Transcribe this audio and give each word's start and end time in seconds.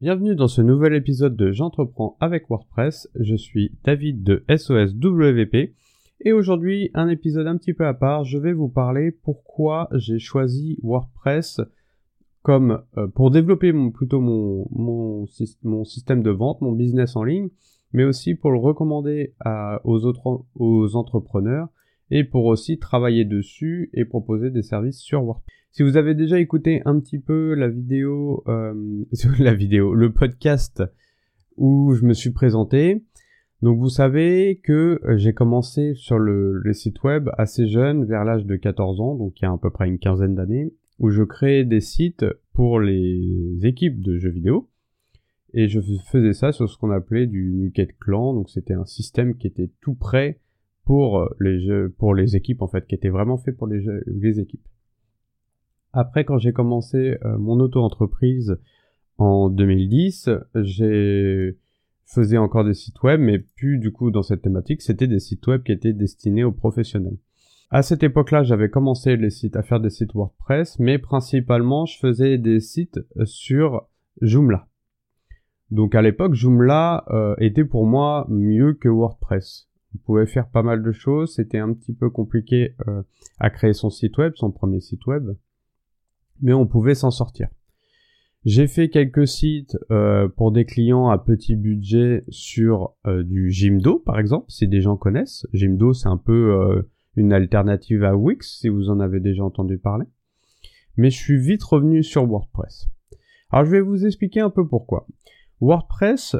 Bienvenue 0.00 0.34
dans 0.34 0.48
ce 0.48 0.62
nouvel 0.62 0.94
épisode 0.94 1.36
de 1.36 1.52
J'entreprends 1.52 2.16
avec 2.20 2.48
WordPress. 2.48 3.10
Je 3.16 3.34
suis 3.34 3.72
David 3.84 4.22
de 4.22 4.42
SOSWP 4.48 5.74
et 6.22 6.32
aujourd'hui 6.32 6.90
un 6.94 7.10
épisode 7.10 7.46
un 7.46 7.58
petit 7.58 7.74
peu 7.74 7.86
à 7.86 7.92
part. 7.92 8.24
Je 8.24 8.38
vais 8.38 8.54
vous 8.54 8.70
parler 8.70 9.10
pourquoi 9.10 9.90
j'ai 9.92 10.18
choisi 10.18 10.78
WordPress 10.82 11.60
comme 12.40 12.82
euh, 12.96 13.08
pour 13.08 13.30
développer 13.30 13.74
plutôt 13.92 14.22
mon, 14.22 14.66
mon, 14.70 15.84
système 15.84 16.22
de 16.22 16.30
vente, 16.30 16.62
mon 16.62 16.72
business 16.72 17.14
en 17.14 17.22
ligne, 17.22 17.50
mais 17.92 18.04
aussi 18.04 18.34
pour 18.34 18.52
le 18.52 18.58
recommander 18.58 19.34
aux 19.84 20.06
autres 20.06 20.46
aux 20.54 20.96
entrepreneurs 20.96 21.68
et 22.10 22.24
pour 22.24 22.46
aussi 22.46 22.78
travailler 22.78 23.26
dessus 23.26 23.90
et 23.92 24.06
proposer 24.06 24.48
des 24.48 24.62
services 24.62 25.00
sur 25.00 25.22
WordPress. 25.24 25.59
Si 25.72 25.84
vous 25.84 25.96
avez 25.96 26.16
déjà 26.16 26.40
écouté 26.40 26.82
un 26.84 26.98
petit 26.98 27.20
peu 27.20 27.54
la 27.54 27.68
vidéo, 27.68 28.42
euh, 28.48 29.04
la 29.38 29.54
vidéo, 29.54 29.94
le 29.94 30.12
podcast 30.12 30.82
où 31.56 31.94
je 31.94 32.04
me 32.04 32.12
suis 32.12 32.32
présenté, 32.32 33.04
donc 33.62 33.78
vous 33.78 33.88
savez 33.88 34.60
que 34.64 35.00
j'ai 35.16 35.32
commencé 35.32 35.94
sur 35.94 36.18
le, 36.18 36.60
site 36.72 37.04
web 37.04 37.30
assez 37.38 37.68
jeune, 37.68 38.04
vers 38.04 38.24
l'âge 38.24 38.46
de 38.46 38.56
14 38.56 39.00
ans, 39.00 39.14
donc 39.14 39.40
il 39.40 39.44
y 39.44 39.46
a 39.46 39.52
à 39.52 39.58
peu 39.58 39.70
près 39.70 39.86
une 39.86 40.00
quinzaine 40.00 40.34
d'années, 40.34 40.74
où 40.98 41.10
je 41.10 41.22
créais 41.22 41.64
des 41.64 41.80
sites 41.80 42.26
pour 42.52 42.80
les 42.80 43.60
équipes 43.62 44.00
de 44.00 44.18
jeux 44.18 44.30
vidéo. 44.30 44.68
Et 45.54 45.68
je 45.68 45.80
faisais 46.10 46.32
ça 46.32 46.50
sur 46.50 46.68
ce 46.68 46.78
qu'on 46.78 46.90
appelait 46.90 47.28
du 47.28 47.52
Nuket 47.52 47.96
Clan, 47.96 48.34
donc 48.34 48.50
c'était 48.50 48.74
un 48.74 48.86
système 48.86 49.36
qui 49.36 49.46
était 49.46 49.70
tout 49.80 49.94
prêt 49.94 50.40
pour 50.84 51.32
les 51.38 51.60
jeux, 51.60 51.94
pour 51.96 52.12
les 52.12 52.34
équipes 52.34 52.62
en 52.62 52.66
fait, 52.66 52.88
qui 52.88 52.96
était 52.96 53.08
vraiment 53.08 53.36
fait 53.36 53.52
pour 53.52 53.68
les, 53.68 53.84
les 54.06 54.40
équipes. 54.40 54.66
Après, 55.92 56.24
quand 56.24 56.38
j'ai 56.38 56.52
commencé 56.52 57.18
euh, 57.24 57.38
mon 57.38 57.58
auto-entreprise 57.60 58.58
en 59.18 59.50
2010, 59.50 60.30
j'ai 60.54 61.58
faisais 62.04 62.38
encore 62.38 62.64
des 62.64 62.74
sites 62.74 63.02
web, 63.02 63.20
mais 63.20 63.38
plus 63.38 63.78
du 63.78 63.92
coup 63.92 64.10
dans 64.10 64.22
cette 64.22 64.42
thématique, 64.42 64.82
c'était 64.82 65.06
des 65.06 65.20
sites 65.20 65.46
web 65.46 65.62
qui 65.62 65.72
étaient 65.72 65.92
destinés 65.92 66.44
aux 66.44 66.52
professionnels. 66.52 67.18
À 67.70 67.82
cette 67.82 68.02
époque-là, 68.02 68.42
j'avais 68.42 68.68
commencé 68.68 69.16
les 69.16 69.30
sites 69.30 69.54
à 69.54 69.62
faire 69.62 69.78
des 69.78 69.90
sites 69.90 70.14
WordPress, 70.14 70.80
mais 70.80 70.98
principalement, 70.98 71.86
je 71.86 71.98
faisais 71.98 72.36
des 72.36 72.58
sites 72.58 72.98
sur 73.24 73.86
Joomla. 74.20 74.66
Donc 75.70 75.94
à 75.94 76.02
l'époque, 76.02 76.34
Joomla 76.34 77.04
euh, 77.10 77.36
était 77.38 77.64
pour 77.64 77.86
moi 77.86 78.26
mieux 78.28 78.74
que 78.74 78.88
WordPress. 78.88 79.68
On 79.94 79.98
pouvait 79.98 80.26
faire 80.26 80.48
pas 80.48 80.64
mal 80.64 80.82
de 80.82 80.90
choses, 80.90 81.34
c'était 81.34 81.58
un 81.58 81.72
petit 81.72 81.92
peu 81.92 82.10
compliqué 82.10 82.74
euh, 82.88 83.02
à 83.38 83.50
créer 83.50 83.72
son 83.72 83.90
site 83.90 84.18
web, 84.18 84.32
son 84.34 84.50
premier 84.50 84.80
site 84.80 85.06
web, 85.06 85.30
mais 86.42 86.52
on 86.52 86.66
pouvait 86.66 86.94
s'en 86.94 87.10
sortir. 87.10 87.48
J'ai 88.46 88.66
fait 88.66 88.88
quelques 88.88 89.28
sites 89.28 89.76
euh, 89.90 90.26
pour 90.26 90.50
des 90.50 90.64
clients 90.64 91.10
à 91.10 91.18
petit 91.18 91.56
budget 91.56 92.24
sur 92.30 92.94
euh, 93.06 93.22
du 93.22 93.50
Jimdo 93.50 93.98
par 93.98 94.18
exemple, 94.18 94.46
si 94.48 94.66
des 94.66 94.80
gens 94.80 94.96
connaissent. 94.96 95.46
Jimdo 95.52 95.92
c'est 95.92 96.08
un 96.08 96.16
peu 96.16 96.54
euh, 96.54 96.88
une 97.16 97.34
alternative 97.34 98.02
à 98.02 98.16
Wix 98.16 98.60
si 98.60 98.70
vous 98.70 98.88
en 98.88 98.98
avez 98.98 99.20
déjà 99.20 99.44
entendu 99.44 99.76
parler. 99.76 100.06
Mais 100.96 101.10
je 101.10 101.18
suis 101.18 101.38
vite 101.38 101.62
revenu 101.62 102.02
sur 102.02 102.24
WordPress. 102.24 102.88
Alors 103.50 103.66
je 103.66 103.72
vais 103.72 103.82
vous 103.82 104.06
expliquer 104.06 104.40
un 104.40 104.50
peu 104.50 104.66
pourquoi. 104.66 105.06
WordPress, 105.60 106.36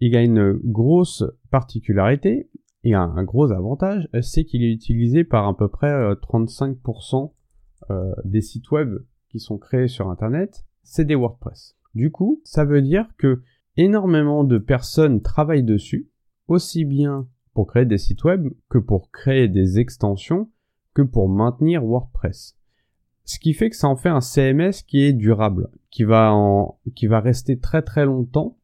il 0.00 0.16
a 0.16 0.22
une 0.22 0.52
grosse 0.52 1.24
particularité 1.50 2.48
et 2.84 2.94
un, 2.94 3.12
un 3.16 3.24
gros 3.24 3.50
avantage, 3.50 4.08
c'est 4.22 4.44
qu'il 4.44 4.62
est 4.62 4.70
utilisé 4.70 5.24
par 5.24 5.48
à 5.48 5.56
peu 5.56 5.66
près 5.66 5.90
35% 5.90 7.32
des 8.24 8.40
sites 8.40 8.70
web 8.70 8.98
sont 9.40 9.58
créés 9.58 9.88
sur 9.88 10.10
Internet 10.10 10.64
c'est 10.84 11.04
des 11.04 11.16
WordPress. 11.16 11.76
Du 11.94 12.12
coup, 12.12 12.40
ça 12.44 12.64
veut 12.64 12.82
dire 12.82 13.08
que 13.18 13.42
énormément 13.76 14.44
de 14.44 14.58
personnes 14.58 15.22
travaillent 15.22 15.64
dessus, 15.64 16.08
aussi 16.46 16.84
bien 16.84 17.26
pour 17.54 17.66
créer 17.66 17.86
des 17.86 17.98
sites 17.98 18.22
web 18.24 18.48
que 18.68 18.78
pour 18.78 19.10
créer 19.10 19.48
des 19.48 19.78
extensions 19.78 20.50
que 20.92 21.02
pour 21.02 21.28
maintenir 21.28 21.84
WordPress. 21.84 22.56
Ce 23.24 23.38
qui 23.38 23.54
fait 23.54 23.70
que 23.70 23.76
ça 23.76 23.88
en 23.88 23.96
fait 23.96 24.10
un 24.10 24.20
CMS 24.20 24.82
qui 24.86 25.02
est 25.02 25.12
durable, 25.12 25.70
qui 25.90 26.04
va 26.04 26.32
en, 26.34 26.78
qui 26.94 27.06
va 27.06 27.20
rester 27.20 27.58
très 27.58 27.82
très 27.82 28.04
longtemps 28.04 28.58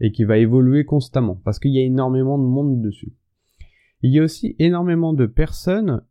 et 0.00 0.10
qui 0.10 0.24
va 0.24 0.38
évoluer 0.38 0.84
constamment 0.84 1.36
parce 1.44 1.58
qu'il 1.58 1.72
y 1.72 1.78
a 1.78 1.84
énormément 1.84 2.38
de 2.38 2.44
monde 2.44 2.82
dessus. 2.82 3.14
Il 4.02 4.12
y 4.12 4.18
a 4.18 4.22
aussi 4.22 4.56
énormément 4.58 5.12
de 5.12 5.26
personnes 5.26 6.02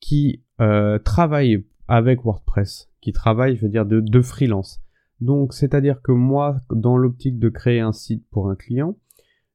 qui 0.00 0.44
euh, 0.60 0.98
travaillent 0.98 1.64
avec 1.88 2.24
WordPress, 2.24 2.90
qui 3.00 3.12
travaillent, 3.12 3.56
je 3.56 3.62
veux 3.62 3.68
dire, 3.68 3.86
de, 3.86 4.20
freelance. 4.20 4.80
Donc, 5.20 5.52
c'est-à-dire 5.54 6.02
que 6.02 6.12
moi, 6.12 6.60
dans 6.70 6.96
l'optique 6.96 7.38
de 7.38 7.48
créer 7.48 7.80
un 7.80 7.92
site 7.92 8.26
pour 8.30 8.48
un 8.48 8.56
client, 8.56 8.96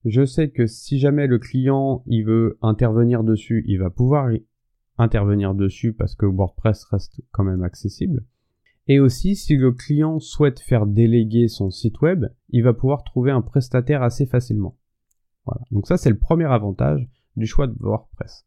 je 0.06 0.26
sais 0.26 0.50
que 0.50 0.68
si 0.68 1.00
jamais 1.00 1.28
le 1.28 1.40
client 1.40 2.04
veut 2.08 2.58
intervenir 2.62 3.24
dessus, 3.24 3.64
il 3.68 3.80
va 3.80 3.90
pouvoir 3.90 4.30
intervenir 4.98 5.54
dessus 5.54 5.94
parce 5.94 6.16
que 6.16 6.26
WordPress 6.26 6.86
reste 6.86 7.22
quand 7.32 7.44
même 7.44 7.64
accessible. 7.64 8.24
Et 8.88 9.00
aussi, 9.00 9.36
si 9.36 9.58
le 9.58 9.74
client 9.74 10.20
souhaite 10.20 10.62
faire 10.62 10.86
déléguer 10.86 11.50
son 11.50 11.70
site 11.70 12.00
web, 12.02 12.26
il 12.50 12.64
va 12.64 12.74
pouvoir 12.74 13.04
trouver 13.04 13.32
un 13.32 13.42
prestataire 13.42 14.02
assez 14.02 14.26
facilement. 14.26 14.78
Voilà. 15.46 15.62
Donc 15.72 15.88
ça, 15.88 15.98
c'est 15.98 16.10
le 16.10 16.18
premier 16.18 16.46
avantage 16.46 17.10
du 17.36 17.46
choix 17.46 17.68
de 17.68 17.76
WordPress. 17.80 18.47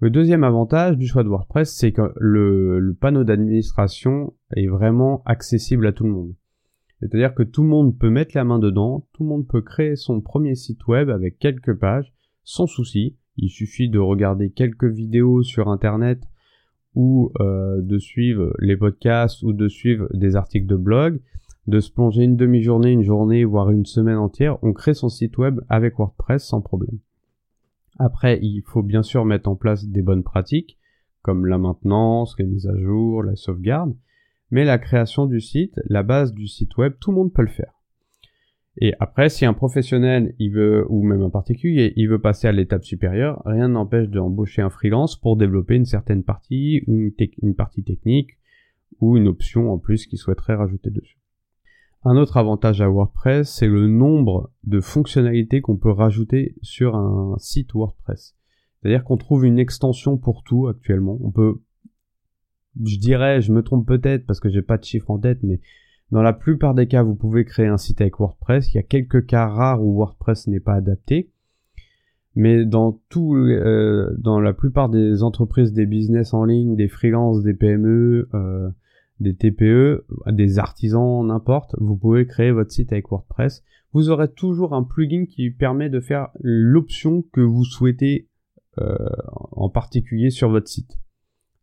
Le 0.00 0.10
deuxième 0.10 0.44
avantage 0.44 0.96
du 0.96 1.08
choix 1.08 1.24
de 1.24 1.28
WordPress, 1.28 1.74
c'est 1.74 1.90
que 1.90 2.12
le, 2.14 2.96
panneau 3.00 3.24
d'administration 3.24 4.32
est 4.54 4.68
vraiment 4.68 5.22
accessible 5.24 5.88
à 5.88 5.92
tout 5.92 6.04
le 6.04 6.12
monde. 6.12 6.34
C'est-à-dire 7.00 7.34
que 7.34 7.42
tout 7.42 7.64
le 7.64 7.68
monde 7.68 7.98
peut 7.98 8.08
mettre 8.08 8.36
la 8.36 8.44
main 8.44 8.60
dedans, 8.60 9.08
tout 9.12 9.24
le 9.24 9.28
monde 9.28 9.48
peut 9.48 9.60
créer 9.60 9.96
son 9.96 10.20
premier 10.20 10.54
site 10.54 10.86
web 10.86 11.10
avec 11.10 11.40
quelques 11.40 11.74
pages, 11.74 12.14
sans 12.44 12.68
souci. 12.68 13.16
Il 13.38 13.48
suffit 13.48 13.88
de 13.88 13.98
regarder 13.98 14.50
quelques 14.50 14.84
vidéos 14.84 15.42
sur 15.42 15.68
Internet 15.68 16.22
ou 16.94 17.32
euh, 17.40 17.82
de 17.82 17.98
suivre 17.98 18.54
les 18.60 18.76
podcasts 18.76 19.42
ou 19.42 19.52
de 19.52 19.66
suivre 19.66 20.08
des 20.14 20.36
articles 20.36 20.68
de 20.68 20.76
blog, 20.76 21.20
de 21.66 21.80
se 21.80 21.90
plonger 21.90 22.22
une 22.22 22.36
demi-journée, 22.36 22.92
une 22.92 23.02
journée, 23.02 23.44
voire 23.44 23.70
une 23.70 23.84
semaine 23.84 24.18
entière. 24.18 24.62
On 24.62 24.72
crée 24.72 24.94
son 24.94 25.08
site 25.08 25.38
web 25.38 25.60
avec 25.68 25.98
WordPress 25.98 26.44
sans 26.44 26.60
problème. 26.60 26.98
Après, 27.98 28.38
il 28.42 28.62
faut 28.62 28.82
bien 28.82 29.02
sûr 29.02 29.24
mettre 29.24 29.48
en 29.48 29.56
place 29.56 29.86
des 29.86 30.02
bonnes 30.02 30.22
pratiques, 30.22 30.78
comme 31.22 31.46
la 31.46 31.58
maintenance, 31.58 32.36
les 32.38 32.46
mises 32.46 32.68
à 32.68 32.78
jour, 32.78 33.22
la 33.22 33.36
sauvegarde, 33.36 33.94
mais 34.50 34.64
la 34.64 34.78
création 34.78 35.26
du 35.26 35.40
site, 35.40 35.74
la 35.86 36.02
base 36.02 36.32
du 36.32 36.46
site 36.46 36.76
web, 36.76 36.94
tout 37.00 37.10
le 37.10 37.16
monde 37.16 37.32
peut 37.32 37.42
le 37.42 37.48
faire. 37.48 37.72
Et 38.80 38.94
après, 39.00 39.28
si 39.28 39.44
un 39.44 39.54
professionnel, 39.54 40.34
il 40.38 40.52
veut, 40.52 40.86
ou 40.88 41.02
même 41.02 41.22
un 41.22 41.30
particulier, 41.30 41.92
il 41.96 42.08
veut 42.08 42.20
passer 42.20 42.46
à 42.46 42.52
l'étape 42.52 42.84
supérieure, 42.84 43.42
rien 43.44 43.68
n'empêche 43.68 44.08
d'embaucher 44.08 44.62
un 44.62 44.70
freelance 44.70 45.16
pour 45.16 45.36
développer 45.36 45.74
une 45.74 45.84
certaine 45.84 46.22
partie, 46.22 46.82
une, 46.86 47.10
une 47.42 47.56
partie 47.56 47.82
technique, 47.82 48.38
ou 49.00 49.16
une 49.16 49.26
option 49.26 49.72
en 49.72 49.78
plus 49.78 50.06
qu'il 50.06 50.18
souhaiterait 50.18 50.54
rajouter 50.54 50.90
dessus. 50.90 51.17
Un 52.10 52.16
autre 52.16 52.38
avantage 52.38 52.80
à 52.80 52.88
WordPress, 52.88 53.52
c'est 53.52 53.68
le 53.68 53.86
nombre 53.86 54.50
de 54.64 54.80
fonctionnalités 54.80 55.60
qu'on 55.60 55.76
peut 55.76 55.90
rajouter 55.90 56.54
sur 56.62 56.96
un 56.96 57.36
site 57.36 57.74
WordPress. 57.74 58.34
C'est-à-dire 58.80 59.04
qu'on 59.04 59.18
trouve 59.18 59.44
une 59.44 59.58
extension 59.58 60.16
pour 60.16 60.42
tout 60.42 60.68
actuellement. 60.68 61.18
On 61.22 61.30
peut, 61.30 61.60
je 62.82 62.96
dirais, 62.96 63.42
je 63.42 63.52
me 63.52 63.62
trompe 63.62 63.86
peut-être 63.86 64.24
parce 64.24 64.40
que 64.40 64.48
j'ai 64.48 64.62
pas 64.62 64.78
de 64.78 64.84
chiffre 64.84 65.10
en 65.10 65.18
tête, 65.18 65.40
mais 65.42 65.60
dans 66.10 66.22
la 66.22 66.32
plupart 66.32 66.72
des 66.72 66.88
cas, 66.88 67.02
vous 67.02 67.14
pouvez 67.14 67.44
créer 67.44 67.66
un 67.66 67.76
site 67.76 68.00
avec 68.00 68.18
WordPress. 68.18 68.72
Il 68.72 68.76
y 68.76 68.80
a 68.80 68.84
quelques 68.84 69.26
cas 69.26 69.46
rares 69.46 69.84
où 69.84 69.94
WordPress 69.94 70.46
n'est 70.46 70.60
pas 70.60 70.76
adapté. 70.76 71.30
Mais 72.34 72.64
dans 72.64 73.02
tout, 73.10 73.36
euh, 73.36 74.16
la 74.24 74.54
plupart 74.54 74.88
des 74.88 75.22
entreprises, 75.22 75.74
des 75.74 75.84
business 75.84 76.32
en 76.32 76.46
ligne, 76.46 76.74
des 76.74 76.88
freelances, 76.88 77.42
des 77.42 77.52
PME, 77.52 78.30
euh, 78.32 78.70
des 79.20 79.34
TPE, 79.34 80.06
des 80.28 80.58
artisans, 80.58 81.26
n'importe, 81.26 81.74
vous 81.78 81.96
pouvez 81.96 82.26
créer 82.26 82.50
votre 82.50 82.70
site 82.70 82.92
avec 82.92 83.08
WordPress. 83.08 83.64
Vous 83.92 84.10
aurez 84.10 84.30
toujours 84.30 84.74
un 84.74 84.84
plugin 84.84 85.24
qui 85.26 85.50
permet 85.50 85.90
de 85.90 86.00
faire 86.00 86.28
l'option 86.40 87.22
que 87.32 87.40
vous 87.40 87.64
souhaitez 87.64 88.28
euh, 88.78 88.96
en 89.52 89.68
particulier 89.70 90.30
sur 90.30 90.50
votre 90.50 90.68
site. 90.68 90.98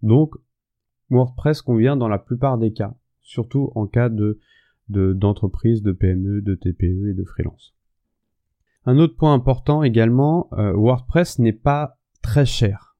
Donc 0.02 0.36
WordPress 1.10 1.62
convient 1.62 1.96
dans 1.96 2.10
la 2.10 2.20
plupart 2.20 2.58
des 2.58 2.74
cas, 2.74 2.96
surtout 3.22 3.72
en 3.76 3.88
cas 3.88 4.10
de 4.10 4.40
d'entreprise, 4.88 5.82
de, 5.82 5.92
PME, 5.92 6.42
de 6.42 6.54
TPE 6.54 7.10
et 7.10 7.14
de 7.16 7.24
freelance. 7.24 7.76
Un 8.86 9.00
autre 9.00 9.18
point 9.18 9.34
important 9.34 9.82
également, 9.82 10.48
euh, 10.54 10.74
WordPress 10.74 11.40
n'est 11.40 11.54
pas 11.54 11.98
très 12.22 12.46
cher. 12.46 12.96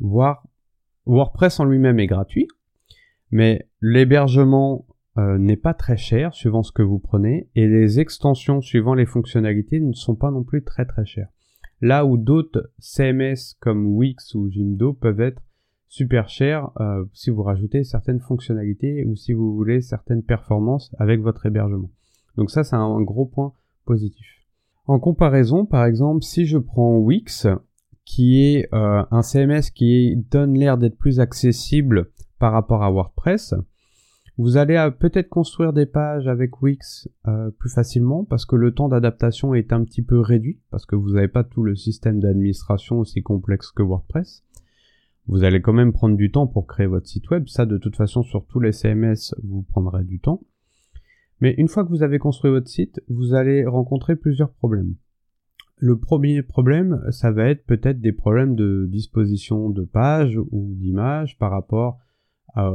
Voire 0.00 0.48
WordPress 1.04 1.60
en 1.60 1.64
lui-même 1.64 1.98
est 1.98 2.06
gratuit, 2.06 2.48
mais 3.34 3.68
l'hébergement 3.80 4.86
euh, 5.18 5.38
n'est 5.38 5.56
pas 5.56 5.74
très 5.74 5.96
cher 5.96 6.32
suivant 6.32 6.62
ce 6.62 6.70
que 6.70 6.82
vous 6.82 7.00
prenez 7.00 7.48
et 7.56 7.66
les 7.66 7.98
extensions 7.98 8.60
suivant 8.60 8.94
les 8.94 9.06
fonctionnalités 9.06 9.80
ne 9.80 9.92
sont 9.92 10.14
pas 10.14 10.30
non 10.30 10.44
plus 10.44 10.62
très 10.62 10.86
très 10.86 11.04
chères. 11.04 11.30
Là 11.80 12.06
où 12.06 12.16
d'autres 12.16 12.70
CMS 12.78 13.56
comme 13.58 13.88
Wix 13.88 14.36
ou 14.36 14.48
Jimdo 14.48 14.92
peuvent 14.92 15.20
être 15.20 15.42
super 15.88 16.28
chers 16.28 16.70
euh, 16.80 17.04
si 17.12 17.30
vous 17.30 17.42
rajoutez 17.42 17.82
certaines 17.82 18.20
fonctionnalités 18.20 19.04
ou 19.04 19.16
si 19.16 19.32
vous 19.32 19.52
voulez 19.52 19.80
certaines 19.80 20.22
performances 20.22 20.94
avec 21.00 21.20
votre 21.20 21.44
hébergement. 21.44 21.90
Donc 22.36 22.52
ça, 22.52 22.62
c'est 22.62 22.76
un 22.76 23.00
gros 23.00 23.26
point 23.26 23.52
positif. 23.84 24.26
En 24.86 25.00
comparaison, 25.00 25.66
par 25.66 25.84
exemple, 25.86 26.22
si 26.22 26.46
je 26.46 26.58
prends 26.58 26.98
Wix, 26.98 27.48
qui 28.04 28.44
est 28.44 28.68
euh, 28.72 29.02
un 29.10 29.22
CMS 29.22 29.72
qui 29.74 30.14
donne 30.30 30.56
l'air 30.56 30.78
d'être 30.78 30.96
plus 30.96 31.18
accessible 31.18 32.12
par 32.38 32.52
rapport 32.52 32.82
à 32.82 32.90
WordPress, 32.90 33.54
vous 34.36 34.56
allez 34.56 34.74
euh, 34.76 34.90
peut-être 34.90 35.28
construire 35.28 35.72
des 35.72 35.86
pages 35.86 36.26
avec 36.26 36.60
Wix 36.60 37.08
euh, 37.28 37.50
plus 37.50 37.72
facilement 37.72 38.24
parce 38.24 38.44
que 38.44 38.56
le 38.56 38.74
temps 38.74 38.88
d'adaptation 38.88 39.54
est 39.54 39.72
un 39.72 39.84
petit 39.84 40.02
peu 40.02 40.18
réduit 40.18 40.60
parce 40.70 40.86
que 40.86 40.96
vous 40.96 41.12
n'avez 41.12 41.28
pas 41.28 41.44
tout 41.44 41.62
le 41.62 41.76
système 41.76 42.18
d'administration 42.18 42.98
aussi 42.98 43.22
complexe 43.22 43.70
que 43.70 43.82
WordPress. 43.82 44.42
Vous 45.26 45.44
allez 45.44 45.62
quand 45.62 45.72
même 45.72 45.92
prendre 45.92 46.16
du 46.16 46.30
temps 46.30 46.48
pour 46.48 46.66
créer 46.66 46.86
votre 46.86 47.06
site 47.06 47.30
web. 47.30 47.46
Ça, 47.46 47.64
de 47.64 47.78
toute 47.78 47.96
façon, 47.96 48.22
sur 48.22 48.44
tous 48.46 48.60
les 48.60 48.72
CMS, 48.72 49.34
vous 49.42 49.62
prendrez 49.62 50.04
du 50.04 50.18
temps. 50.18 50.42
Mais 51.40 51.54
une 51.56 51.68
fois 51.68 51.84
que 51.84 51.88
vous 51.88 52.02
avez 52.02 52.18
construit 52.18 52.50
votre 52.50 52.68
site, 52.68 53.00
vous 53.08 53.34
allez 53.34 53.64
rencontrer 53.64 54.16
plusieurs 54.16 54.50
problèmes. 54.50 54.96
Le 55.76 55.98
premier 55.98 56.42
problème, 56.42 57.02
ça 57.10 57.30
va 57.30 57.48
être 57.48 57.64
peut-être 57.64 58.00
des 58.00 58.12
problèmes 58.12 58.54
de 58.54 58.86
disposition 58.90 59.70
de 59.70 59.82
pages 59.82 60.38
ou 60.50 60.74
d'images 60.76 61.38
par 61.38 61.50
rapport 61.50 62.00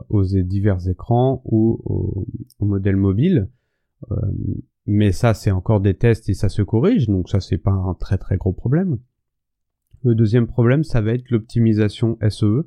aux 0.10 0.24
divers 0.24 0.88
écrans 0.88 1.42
ou 1.46 1.80
au, 1.86 2.66
modèle 2.66 2.98
mobile. 2.98 3.50
Euh, 4.12 4.16
mais 4.86 5.12
ça, 5.12 5.34
c'est 5.34 5.52
encore 5.52 5.82
des 5.82 5.94
tests 5.94 6.30
et 6.30 6.34
ça 6.34 6.50
se 6.50 6.62
corrige, 6.62 7.08
donc 7.08 7.30
ça, 7.30 7.40
c'est 7.40 7.58
pas 7.58 7.72
un 7.72 7.94
très 7.94 8.18
très 8.18 8.38
gros 8.38 8.54
problème. 8.54 8.98
Le 10.04 10.16
deuxième 10.16 10.48
problème, 10.48 10.84
ça 10.84 11.02
va 11.02 11.14
être 11.14 11.30
l'optimisation 11.30 12.18
SEE. 12.30 12.64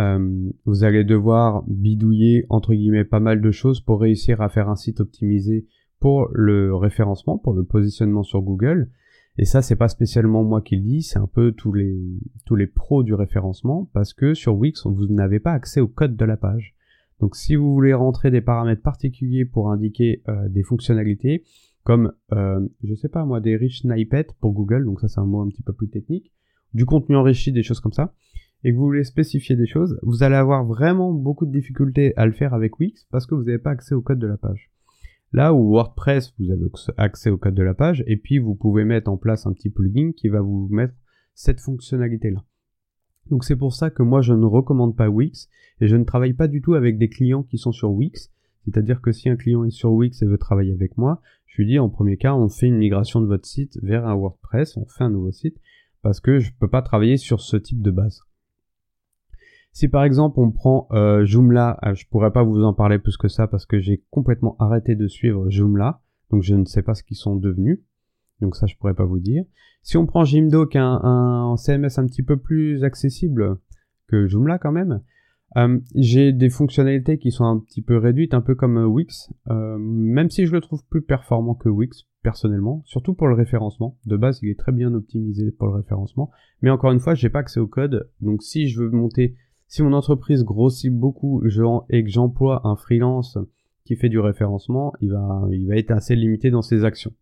Euh, 0.00 0.50
vous 0.66 0.84
allez 0.84 1.02
devoir 1.02 1.64
bidouiller 1.66 2.44
entre 2.50 2.74
guillemets 2.74 3.06
pas 3.06 3.20
mal 3.20 3.40
de 3.40 3.50
choses 3.50 3.80
pour 3.80 4.00
réussir 4.00 4.42
à 4.42 4.50
faire 4.50 4.68
un 4.68 4.76
site 4.76 5.00
optimisé 5.00 5.66
pour 5.98 6.28
le 6.32 6.74
référencement, 6.74 7.38
pour 7.38 7.54
le 7.54 7.64
positionnement 7.64 8.22
sur 8.22 8.42
Google. 8.42 8.90
Et 9.38 9.44
ça, 9.44 9.62
c'est 9.62 9.76
pas 9.76 9.88
spécialement 9.88 10.42
moi 10.42 10.60
qui 10.60 10.76
le 10.76 10.82
dis, 10.82 11.02
c'est 11.02 11.20
un 11.20 11.28
peu 11.28 11.52
tous 11.52 11.72
les, 11.72 11.96
tous 12.44 12.56
les 12.56 12.66
pros 12.66 13.04
du 13.04 13.14
référencement, 13.14 13.88
parce 13.92 14.12
que 14.12 14.34
sur 14.34 14.56
Wix, 14.56 14.84
vous 14.84 15.06
n'avez 15.06 15.38
pas 15.38 15.52
accès 15.52 15.80
au 15.80 15.86
code 15.86 16.16
de 16.16 16.24
la 16.24 16.36
page. 16.36 16.74
Donc 17.20 17.36
si 17.36 17.54
vous 17.54 17.72
voulez 17.72 17.94
rentrer 17.94 18.32
des 18.32 18.40
paramètres 18.40 18.82
particuliers 18.82 19.44
pour 19.44 19.70
indiquer 19.70 20.22
euh, 20.28 20.48
des 20.48 20.64
fonctionnalités, 20.64 21.44
comme, 21.84 22.12
euh, 22.32 22.66
je 22.82 22.94
sais 22.94 23.08
pas 23.08 23.24
moi, 23.24 23.40
des 23.40 23.56
rich 23.56 23.82
snippets 23.82 24.26
pour 24.40 24.52
Google, 24.52 24.84
donc 24.84 25.00
ça 25.00 25.08
c'est 25.08 25.20
un 25.20 25.24
mot 25.24 25.40
un 25.40 25.48
petit 25.48 25.62
peu 25.62 25.72
plus 25.72 25.88
technique, 25.88 26.32
du 26.74 26.84
contenu 26.84 27.16
enrichi, 27.16 27.52
des 27.52 27.62
choses 27.62 27.80
comme 27.80 27.92
ça, 27.92 28.14
et 28.64 28.72
que 28.72 28.76
vous 28.76 28.84
voulez 28.84 29.04
spécifier 29.04 29.54
des 29.54 29.66
choses, 29.66 29.98
vous 30.02 30.24
allez 30.24 30.34
avoir 30.34 30.64
vraiment 30.64 31.12
beaucoup 31.12 31.46
de 31.46 31.52
difficultés 31.52 32.12
à 32.16 32.26
le 32.26 32.32
faire 32.32 32.54
avec 32.54 32.78
Wix 32.80 33.06
parce 33.10 33.24
que 33.24 33.36
vous 33.36 33.44
n'avez 33.44 33.58
pas 33.58 33.70
accès 33.70 33.94
au 33.94 34.02
code 34.02 34.18
de 34.18 34.26
la 34.26 34.36
page. 34.36 34.70
Là 35.32 35.52
où 35.52 35.72
WordPress, 35.72 36.32
vous 36.38 36.50
avez 36.50 36.64
accès 36.96 37.28
au 37.28 37.36
code 37.36 37.54
de 37.54 37.62
la 37.62 37.74
page, 37.74 38.02
et 38.06 38.16
puis 38.16 38.38
vous 38.38 38.54
pouvez 38.54 38.84
mettre 38.84 39.10
en 39.10 39.18
place 39.18 39.46
un 39.46 39.52
petit 39.52 39.68
plugin 39.68 40.12
qui 40.16 40.28
va 40.28 40.40
vous 40.40 40.68
mettre 40.70 40.94
cette 41.34 41.60
fonctionnalité-là. 41.60 42.42
Donc 43.30 43.44
c'est 43.44 43.56
pour 43.56 43.74
ça 43.74 43.90
que 43.90 44.02
moi 44.02 44.22
je 44.22 44.32
ne 44.32 44.46
recommande 44.46 44.96
pas 44.96 45.08
Wix, 45.08 45.48
et 45.80 45.86
je 45.86 45.96
ne 45.96 46.04
travaille 46.04 46.32
pas 46.32 46.48
du 46.48 46.62
tout 46.62 46.74
avec 46.74 46.98
des 46.98 47.10
clients 47.10 47.42
qui 47.42 47.58
sont 47.58 47.72
sur 47.72 47.90
Wix. 47.92 48.32
C'est-à-dire 48.64 49.00
que 49.00 49.12
si 49.12 49.28
un 49.28 49.36
client 49.36 49.64
est 49.64 49.70
sur 49.70 49.92
Wix 49.92 50.22
et 50.22 50.26
veut 50.26 50.38
travailler 50.38 50.72
avec 50.72 50.96
moi, 50.96 51.20
je 51.46 51.62
lui 51.62 51.66
dis 51.66 51.78
en 51.78 51.90
premier 51.90 52.16
cas, 52.16 52.34
on 52.34 52.48
fait 52.48 52.66
une 52.66 52.78
migration 52.78 53.20
de 53.20 53.26
votre 53.26 53.46
site 53.46 53.78
vers 53.82 54.06
un 54.06 54.14
WordPress, 54.14 54.76
on 54.76 54.86
fait 54.86 55.04
un 55.04 55.10
nouveau 55.10 55.30
site, 55.30 55.58
parce 56.02 56.20
que 56.20 56.38
je 56.38 56.50
ne 56.50 56.54
peux 56.58 56.68
pas 56.68 56.82
travailler 56.82 57.18
sur 57.18 57.40
ce 57.40 57.56
type 57.56 57.82
de 57.82 57.90
base. 57.90 58.22
Si 59.72 59.88
par 59.88 60.04
exemple 60.04 60.40
on 60.40 60.50
prend 60.50 60.88
euh, 60.92 61.24
Joomla, 61.24 61.78
euh, 61.84 61.94
je 61.94 62.06
pourrais 62.08 62.32
pas 62.32 62.42
vous 62.42 62.64
en 62.64 62.74
parler 62.74 62.98
plus 62.98 63.16
que 63.16 63.28
ça 63.28 63.46
parce 63.46 63.66
que 63.66 63.80
j'ai 63.80 64.02
complètement 64.10 64.56
arrêté 64.58 64.96
de 64.96 65.06
suivre 65.06 65.48
Joomla, 65.50 66.00
donc 66.30 66.42
je 66.42 66.54
ne 66.54 66.64
sais 66.64 66.82
pas 66.82 66.94
ce 66.94 67.02
qu'ils 67.02 67.16
sont 67.16 67.36
devenus. 67.36 67.80
Donc 68.40 68.56
ça 68.56 68.66
je 68.66 68.76
pourrais 68.76 68.94
pas 68.94 69.04
vous 69.04 69.18
dire. 69.18 69.44
Si 69.82 69.96
on 69.96 70.06
prend 70.06 70.24
Jimdo 70.24 70.66
qui 70.66 70.78
est 70.78 70.82
un, 70.82 71.54
CMS 71.56 71.98
un 71.98 72.06
petit 72.06 72.22
peu 72.22 72.36
plus 72.36 72.84
accessible 72.84 73.58
que 74.08 74.26
Joomla 74.26 74.58
quand 74.58 74.72
même, 74.72 75.00
euh, 75.56 75.78
j'ai 75.94 76.32
des 76.32 76.50
fonctionnalités 76.50 77.18
qui 77.18 77.30
sont 77.30 77.44
un 77.44 77.58
petit 77.58 77.82
peu 77.82 77.96
réduites, 77.96 78.34
un 78.34 78.40
peu 78.40 78.54
comme 78.54 78.76
Wix, 78.78 79.32
même 79.48 80.30
si 80.30 80.46
je 80.46 80.52
le 80.52 80.60
trouve 80.60 80.84
plus 80.86 81.02
performant 81.02 81.54
que 81.54 81.68
Wix 81.68 82.06
personnellement, 82.22 82.82
surtout 82.84 83.14
pour 83.14 83.28
le 83.28 83.34
référencement. 83.34 83.96
De 84.06 84.16
base, 84.16 84.40
il 84.42 84.50
est 84.50 84.58
très 84.58 84.72
bien 84.72 84.92
optimisé 84.92 85.50
pour 85.50 85.68
le 85.68 85.74
référencement, 85.74 86.30
mais 86.62 86.70
encore 86.70 86.92
une 86.92 87.00
fois, 87.00 87.14
j'ai 87.14 87.30
pas 87.30 87.38
accès 87.38 87.60
au 87.60 87.66
code, 87.66 88.10
donc 88.20 88.42
si 88.42 88.68
je 88.68 88.82
veux 88.82 88.90
monter 88.90 89.36
si 89.68 89.82
mon 89.82 89.92
entreprise 89.92 90.44
grossit 90.44 90.92
beaucoup 90.92 91.42
et 91.90 92.02
que 92.02 92.10
j'emploie 92.10 92.66
un 92.66 92.74
freelance 92.74 93.38
qui 93.84 93.96
fait 93.96 94.08
du 94.08 94.18
référencement, 94.18 94.94
il 95.00 95.12
va, 95.12 95.76
être 95.76 95.90
assez 95.90 96.16
limité 96.16 96.50
dans 96.50 96.62
ses 96.62 96.84
actions. 96.84 97.12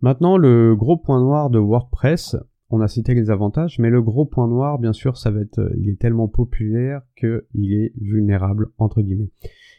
Maintenant, 0.00 0.36
le 0.36 0.74
gros 0.74 0.96
point 0.96 1.20
noir 1.20 1.50
de 1.50 1.58
WordPress, 1.58 2.36
on 2.70 2.80
a 2.80 2.88
cité 2.88 3.14
les 3.14 3.30
avantages, 3.30 3.78
mais 3.78 3.88
le 3.88 4.02
gros 4.02 4.24
point 4.24 4.48
noir, 4.48 4.80
bien 4.80 4.92
sûr, 4.92 5.16
ça 5.16 5.30
va 5.30 5.40
être, 5.40 5.72
il 5.78 5.88
est 5.88 5.98
tellement 5.98 6.26
populaire 6.26 7.02
qu'il 7.16 7.72
est 7.72 7.92
vulnérable, 8.00 8.70
entre 8.78 9.00
guillemets. 9.00 9.30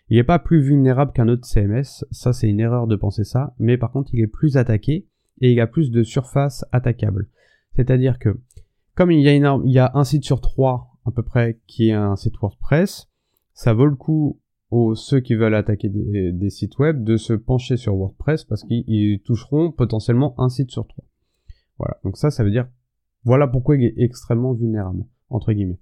Il 0.10 0.18
n'est 0.18 0.24
pas 0.24 0.39
plus 0.39 0.62
vulnérable 0.62 1.12
qu'un 1.12 1.28
autre 1.28 1.45
CMS, 1.45 2.06
ça 2.10 2.31
c'est 2.31 2.50
une 2.50 2.60
erreur 2.60 2.88
de 2.88 2.95
penser 2.95 3.24
ça, 3.24 3.54
mais 3.60 3.78
par 3.78 3.92
contre 3.92 4.13
il 4.13 4.21
est 4.21 4.28
plus 4.28 4.56
attaqué 4.56 5.07
et 5.42 5.51
il 5.51 5.60
a 5.60 5.68
plus 5.68 5.92
de 5.92 6.04
surface 6.04 6.63
attaquable. 6.71 7.28
C'est-à-dire 7.75 8.19
que, 8.19 8.38
comme 8.95 9.12
il 9.12 9.21
y 9.21 9.80
a 9.80 9.92
un 9.94 10.04
site 10.04 10.24
sur 10.24 10.42
trois 10.42 10.94
à 11.06 11.12
peu 11.12 11.24
près 11.24 11.60
qui 11.68 11.90
est 11.90 11.94
un 11.94 12.16
site 12.16 12.38
WordPress, 12.38 13.07
ça 13.54 13.74
vaut 13.74 13.86
le 13.86 13.96
coup 13.96 14.40
aux 14.72 14.96
ceux 14.96 15.19
qui 15.19 15.36
veulent 15.36 15.56
attaquer 15.56 15.90
des, 15.90 16.50
sites 16.50 16.78
web 16.80 17.04
de 17.04 17.18
se 17.18 17.34
pencher 17.34 17.78
sur 17.78 17.96
WordPress 17.96 18.44
parce 18.44 18.63
qu'ils 18.63 19.22
toucheront 19.22 19.72
potentiellement 19.72 20.34
un 20.40 20.50
site 20.50 20.72
sur 20.72 20.88
trois. 20.88 21.06
Voilà. 21.78 21.98
Donc 22.04 22.18
ça, 22.18 22.31
ça 22.31 22.44
veut 22.44 22.52
dire, 22.52 22.68
voilà 23.24 23.48
pourquoi 23.48 23.75
il 23.78 23.86
est 23.86 23.94
extrêmement 23.98 24.54
vulnérable, 24.54 25.06
entre 25.30 25.54
guillemets. 25.54 25.80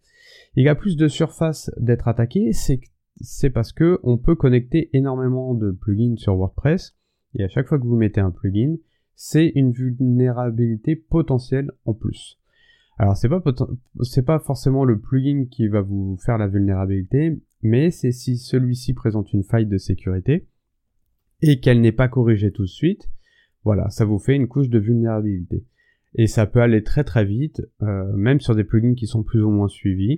Il 0.55 0.65
y 0.65 0.69
a 0.69 0.75
plus 0.75 0.97
de 0.97 1.07
surface 1.07 1.71
d'être 1.77 2.07
attaqué, 2.07 2.53
c'est, 2.53 2.81
c'est 3.21 3.49
parce 3.49 3.71
que 3.71 3.99
on 4.03 4.17
peut 4.17 4.35
connecter 4.35 4.89
énormément 4.93 5.53
de 5.53 5.71
plugins 5.71 6.17
sur 6.17 6.35
WordPress 6.35 6.95
et 7.35 7.43
à 7.43 7.49
chaque 7.49 7.67
fois 7.67 7.79
que 7.79 7.85
vous 7.85 7.95
mettez 7.95 8.21
un 8.21 8.31
plugin, 8.31 8.75
c'est 9.15 9.51
une 9.55 9.71
vulnérabilité 9.71 10.95
potentielle 10.95 11.71
en 11.85 11.93
plus. 11.93 12.39
Alors 12.97 13.17
c'est 13.17 13.29
pas 13.29 13.41
pas 13.41 14.39
forcément 14.39 14.85
le 14.85 14.99
plugin 14.99 15.45
qui 15.49 15.67
va 15.67 15.81
vous 15.81 16.17
faire 16.17 16.37
la 16.37 16.47
vulnérabilité, 16.47 17.41
mais 17.61 17.91
c'est 17.91 18.11
si 18.11 18.37
celui-ci 18.37 18.93
présente 18.93 19.33
une 19.33 19.43
faille 19.43 19.65
de 19.65 19.77
sécurité 19.77 20.47
et 21.41 21.59
qu'elle 21.59 21.81
n'est 21.81 21.91
pas 21.91 22.07
corrigée 22.07 22.51
tout 22.51 22.63
de 22.63 22.67
suite, 22.67 23.09
voilà, 23.63 23.89
ça 23.89 24.05
vous 24.05 24.19
fait 24.19 24.35
une 24.35 24.47
couche 24.47 24.69
de 24.69 24.79
vulnérabilité. 24.79 25.65
Et 26.15 26.27
ça 26.27 26.45
peut 26.45 26.61
aller 26.61 26.83
très 26.83 27.03
très 27.03 27.25
vite, 27.25 27.63
euh, 27.81 28.11
même 28.13 28.39
sur 28.39 28.55
des 28.55 28.63
plugins 28.63 28.93
qui 28.93 29.07
sont 29.07 29.23
plus 29.23 29.41
ou 29.41 29.49
moins 29.49 29.67
suivis. 29.67 30.17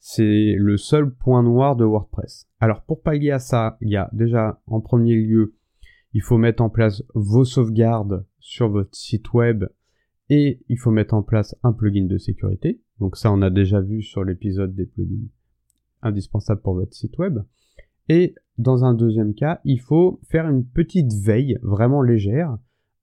C'est 0.00 0.56
le 0.58 0.76
seul 0.76 1.14
point 1.14 1.44
noir 1.44 1.76
de 1.76 1.84
WordPress. 1.84 2.48
Alors 2.58 2.82
pour 2.82 3.02
pallier 3.02 3.30
à 3.30 3.38
ça, 3.38 3.76
il 3.80 3.90
y 3.90 3.96
a 3.96 4.10
déjà 4.12 4.60
en 4.66 4.80
premier 4.80 5.14
lieu, 5.14 5.54
il 6.12 6.22
faut 6.22 6.38
mettre 6.38 6.62
en 6.62 6.70
place 6.70 7.04
vos 7.14 7.44
sauvegardes 7.44 8.26
sur 8.40 8.68
votre 8.68 8.96
site 8.96 9.32
web 9.32 9.64
et 10.34 10.62
il 10.70 10.78
faut 10.78 10.90
mettre 10.90 11.12
en 11.12 11.22
place 11.22 11.54
un 11.62 11.74
plugin 11.74 12.06
de 12.06 12.16
sécurité. 12.16 12.80
Donc 13.00 13.18
ça, 13.18 13.30
on 13.30 13.42
a 13.42 13.50
déjà 13.50 13.82
vu 13.82 14.00
sur 14.02 14.24
l'épisode 14.24 14.74
des 14.74 14.86
plugins 14.86 15.28
indispensables 16.00 16.62
pour 16.62 16.72
votre 16.72 16.94
site 16.94 17.18
web. 17.18 17.40
Et 18.08 18.34
dans 18.56 18.82
un 18.82 18.94
deuxième 18.94 19.34
cas, 19.34 19.60
il 19.66 19.78
faut 19.78 20.20
faire 20.30 20.48
une 20.48 20.64
petite 20.64 21.12
veille 21.12 21.58
vraiment 21.62 22.00
légère, 22.00 22.56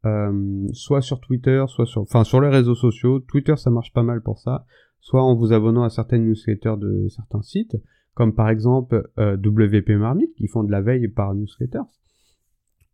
euh, 0.06 0.68
soit 0.74 1.02
sur 1.02 1.20
Twitter, 1.20 1.64
soit 1.68 1.86
sur, 1.86 2.02
enfin 2.02 2.24
sur 2.24 2.42
les 2.42 2.50
réseaux 2.50 2.74
sociaux. 2.74 3.20
Twitter, 3.20 3.56
ça 3.58 3.70
marche 3.70 3.94
pas 3.94 4.02
mal 4.02 4.24
pour 4.24 4.40
ça. 4.40 4.66
Soit 5.00 5.22
en 5.22 5.36
vous 5.36 5.54
abonnant 5.54 5.84
à 5.84 5.92
certaines 5.92 6.26
newsletters 6.26 6.78
de 6.80 7.10
certains 7.10 7.44
sites, 7.44 7.78
comme 8.16 8.34
par 8.34 8.50
exemple 8.50 9.08
euh, 9.20 9.38
WP 9.38 9.92
Marmite, 9.92 10.34
qui 10.34 10.48
font 10.48 10.64
de 10.64 10.72
la 10.72 10.82
veille 10.82 11.08
par 11.10 11.36
newsletters, 11.36 11.88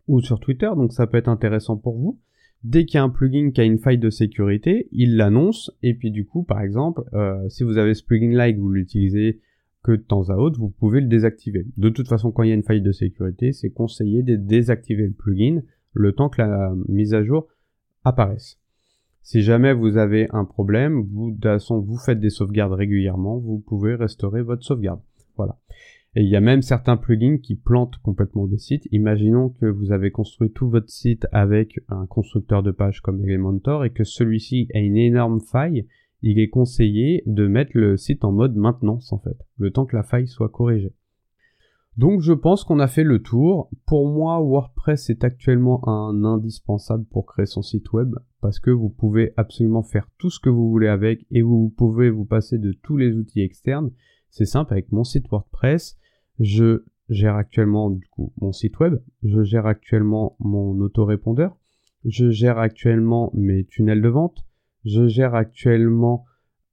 ou 0.10 0.20
sur 0.20 0.42
Twitter. 0.42 0.70
Donc 0.76 0.92
ça 0.92 1.08
peut 1.08 1.18
être 1.18 1.30
intéressant 1.30 1.78
pour 1.78 1.98
vous 1.98 2.20
dès 2.66 2.86
qu'il 2.86 2.98
y 2.98 3.00
a 3.00 3.04
un 3.04 3.10
plugin 3.10 3.52
qui 3.52 3.62
a 3.62 3.64
une 3.64 3.78
faille 3.78 4.00
de 4.00 4.10
sécurité, 4.10 4.90
il 4.92 5.18
l'annonce, 5.18 5.72
et 5.84 5.94
puis 5.94 6.12
du 6.12 6.26
coup, 6.26 6.44
par 6.44 6.62
exemple, 6.62 7.04
euh, 7.14 7.48
si 7.50 7.64
vous 7.64 7.78
avez 7.78 7.94
ce 7.94 8.04
plugin-là 8.04 8.50
et 8.50 8.56
que 8.56 8.60
vous 8.60 8.72
l'utilisez 8.72 9.40
que 9.84 9.92
de 9.92 10.02
temps 10.02 10.30
à 10.30 10.36
autre, 10.36 10.60
vous 10.60 10.70
pouvez 10.70 11.00
le 11.00 11.08
désactiver. 11.08 11.68
De 11.78 11.90
toute 11.90 12.08
façon, 12.08 12.32
quand 12.32 12.42
il 12.42 12.50
y 12.50 12.52
a 12.52 12.56
une 12.56 12.64
faille 12.64 12.82
de 12.82 12.92
sécurité, 12.92 13.54
c'est 13.54 13.70
conseillé 13.70 14.24
de 14.24 14.36
désactiver 14.36 15.06
le 15.06 15.14
plugin 15.14 15.62
le 15.94 16.12
temps 16.12 16.28
que 16.28 16.42
la 16.42 16.74
mise 16.90 17.14
à 17.14 17.24
jour 17.24 17.48
apparaisse. 18.04 18.60
Si 19.22 19.42
jamais 19.42 19.74
vous 19.74 19.98
avez 19.98 20.28
un 20.32 20.44
problème, 20.44 21.04
de 21.04 21.34
toute 21.34 21.44
façon, 21.44 21.80
vous 21.80 21.98
faites 21.98 22.20
des 22.20 22.30
sauvegardes 22.30 22.74
régulièrement, 22.74 23.38
vous 23.38 23.60
pouvez 23.60 23.96
restaurer 23.96 24.42
votre 24.42 24.64
sauvegarde. 24.64 25.02
Voilà. 25.38 25.58
Et 26.18 26.22
il 26.22 26.30
y 26.30 26.38
a 26.38 26.42
même 26.42 26.62
certains 26.62 26.96
plugins 26.96 27.38
qui 27.38 27.56
plantent 27.56 27.98
complètement 27.98 28.48
des 28.48 28.58
sites. 28.58 28.88
Imaginons 28.92 29.50
que 29.50 29.66
vous 29.66 29.92
avez 29.92 30.12
construit 30.12 30.50
tout 30.50 30.70
votre 30.70 30.90
site 30.90 31.28
avec 31.34 31.82
un 31.90 32.06
constructeur 32.06 32.64
de 32.64 32.72
page 32.72 33.02
comme 33.02 33.22
Elementor 33.22 33.84
et 33.84 33.92
que 33.92 34.06
celui-ci 34.06 34.70
a 34.74 34.80
une 34.80 34.96
énorme 34.96 35.42
faille. 35.42 35.86
Il 36.22 36.40
est 36.40 36.48
conseillé 36.48 37.22
de 37.26 37.48
mettre 37.48 37.72
le 37.74 37.98
site 37.98 38.24
en 38.24 38.32
mode 38.32 38.56
maintenance 38.56 39.12
en 39.12 39.20
fait, 39.20 39.38
le 39.58 39.72
temps 39.72 39.86
que 39.86 39.98
la 39.98 40.04
faille 40.04 40.28
soit 40.28 40.48
corrigée. 40.48 40.94
Donc 41.98 42.22
je 42.22 42.34
pense 42.34 42.64
qu'on 42.64 42.80
a 42.80 42.88
fait 42.88 43.04
le 43.04 43.22
tour. 43.22 43.70
Pour 43.86 44.08
moi, 44.08 44.42
WordPress 44.42 45.10
est 45.10 45.24
actuellement 45.26 45.88
un 45.88 46.24
indispensable 46.24 47.06
pour 47.06 47.26
créer 47.26 47.46
son 47.46 47.62
site 47.62 47.92
web 47.92 48.16
parce 48.42 48.60
que 48.60 48.72
vous 48.72 48.90
pouvez 48.90 49.34
absolument 49.36 49.84
faire 49.84 50.10
tout 50.18 50.30
ce 50.30 50.40
que 50.40 50.50
vous 50.50 50.70
voulez 50.70 50.88
avec 50.88 51.26
et 51.32 51.42
vous 51.42 51.74
pouvez 51.76 52.10
vous 52.10 52.26
passer 52.26 52.58
de 52.58 52.72
tous 52.72 52.96
les 52.96 53.14
outils 53.14 53.42
externes. 53.42 53.92
C'est 54.30 54.46
simple, 54.46 54.74
avec 54.74 54.92
mon 54.92 55.06
site 55.06 55.30
WordPress, 55.30 55.98
je 56.40 56.84
gère 57.10 57.36
actuellement 57.36 57.90
du 57.90 58.06
coup 58.08 58.34
mon 58.42 58.52
site 58.52 58.80
web, 58.80 59.00
je 59.24 59.44
gère 59.44 59.66
actuellement 59.66 60.36
mon 60.40 60.80
autorépondeur, 60.80 61.56
je 62.04 62.30
gère 62.30 62.58
actuellement 62.60 63.32
mes 63.34 63.66
tunnels 63.66 64.02
de 64.02 64.10
vente, 64.10 64.46
je 64.84 65.08
gère 65.08 65.36
actuellement 65.36 66.26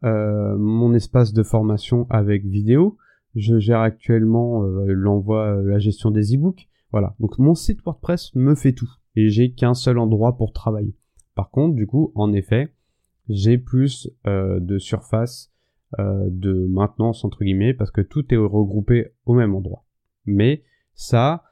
euh, 0.05 0.57
mon 0.59 0.95
espace 0.95 1.33
de 1.33 1.43
formation 1.43 2.07
avec 2.11 2.45
vidéo, 2.45 2.97
je 3.37 3.59
gère 3.59 3.81
actuellement 3.81 4.65
euh, 4.65 4.87
l'envoi, 4.89 5.47
euh, 5.47 5.63
la 5.63 5.79
gestion 5.79 6.11
des 6.11 6.35
e-books. 6.35 6.69
Voilà. 6.91 7.15
Donc 7.21 7.39
mon 7.39 7.55
site 7.55 7.83
WordPress 7.85 8.35
me 8.35 8.55
fait 8.55 8.73
tout. 8.73 8.91
Et 9.15 9.29
j'ai 9.29 9.53
qu'un 9.53 9.75
seul 9.75 9.99
endroit 9.99 10.37
pour 10.37 10.53
travailler. 10.53 10.95
Par 11.35 11.51
contre, 11.51 11.75
du 11.75 11.87
coup, 11.87 12.13
en 12.15 12.33
effet, 12.33 12.75
j'ai 13.29 13.57
plus 13.57 14.11
de 14.25 14.79
surface 14.79 15.52
de 15.99 16.67
maintenance 16.69 17.25
entre 17.25 17.45
guillemets 17.45 17.75
parce 17.75 17.91
que 17.91 18.01
tout 18.01 18.33
est 18.33 18.37
regroupé 18.37 19.13
au 19.27 19.35
même 19.35 19.55
endroit. 19.55 19.85
Mais 20.25 20.63
ça, 20.95 21.45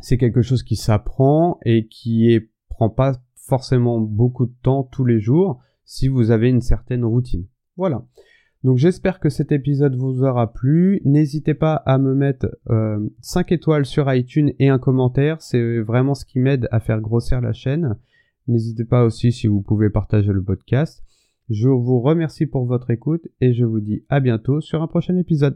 c'est 0.00 0.18
quelque 0.18 0.42
chose 0.42 0.62
qui 0.62 0.76
s'apprend 0.76 1.58
et 1.64 1.86
qui 1.86 2.32
est, 2.32 2.50
prend 2.68 2.90
pas 2.90 3.22
forcément 3.36 4.00
beaucoup 4.00 4.46
de 4.46 4.54
temps 4.62 4.82
tous 4.84 5.04
les 5.04 5.20
jours 5.20 5.60
si 5.84 6.08
vous 6.08 6.30
avez 6.30 6.48
une 6.48 6.60
certaine 6.60 7.04
routine. 7.04 7.46
Voilà. 7.76 8.04
Donc 8.64 8.78
j'espère 8.78 9.18
que 9.18 9.28
cet 9.28 9.50
épisode 9.50 9.96
vous 9.96 10.22
aura 10.22 10.52
plu. 10.52 11.00
N'hésitez 11.04 11.54
pas 11.54 11.74
à 11.74 11.98
me 11.98 12.14
mettre 12.14 12.46
5 13.20 13.52
euh, 13.52 13.54
étoiles 13.54 13.86
sur 13.86 14.12
iTunes 14.12 14.52
et 14.58 14.68
un 14.68 14.78
commentaire. 14.78 15.42
C'est 15.42 15.80
vraiment 15.80 16.14
ce 16.14 16.24
qui 16.24 16.38
m'aide 16.38 16.68
à 16.70 16.78
faire 16.78 17.00
grossir 17.00 17.40
la 17.40 17.52
chaîne. 17.52 17.96
N'hésitez 18.46 18.84
pas 18.84 19.04
aussi 19.04 19.32
si 19.32 19.48
vous 19.48 19.62
pouvez 19.62 19.90
partager 19.90 20.32
le 20.32 20.42
podcast. 20.42 21.02
Je 21.52 21.68
vous 21.68 22.00
remercie 22.00 22.46
pour 22.46 22.64
votre 22.64 22.88
écoute 22.88 23.28
et 23.42 23.52
je 23.52 23.66
vous 23.66 23.80
dis 23.80 24.04
à 24.08 24.20
bientôt 24.20 24.62
sur 24.62 24.80
un 24.80 24.86
prochain 24.86 25.18
épisode. 25.18 25.50